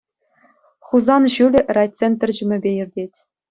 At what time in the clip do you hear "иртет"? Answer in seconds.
2.83-3.13